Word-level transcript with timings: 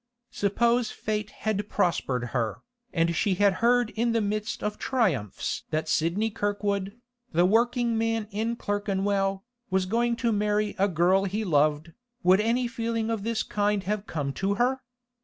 Suppose 0.31 0.89
fate 0.89 1.29
had 1.29 1.69
prospered 1.69 2.29
her, 2.33 2.63
and 2.91 3.15
she 3.15 3.35
had 3.35 3.53
heard 3.61 3.91
in 3.91 4.13
the 4.13 4.19
midst 4.19 4.63
of 4.63 4.79
triumphs 4.79 5.61
that 5.69 5.87
Sidney 5.87 6.31
Kirkwood, 6.31 6.99
the 7.33 7.45
working 7.45 7.99
man 7.99 8.27
in 8.31 8.55
Clerkenwell, 8.55 9.43
was 9.69 9.85
going 9.85 10.15
to 10.15 10.31
marry 10.31 10.73
a 10.79 10.87
girl 10.87 11.25
he 11.25 11.45
loved, 11.45 11.93
would 12.23 12.41
any 12.41 12.67
feeling 12.67 13.11
of 13.11 13.21
this 13.21 13.43
kind 13.43 13.83
have 13.83 14.07
come 14.07 14.33
to 14.33 14.55
her? 14.55 14.81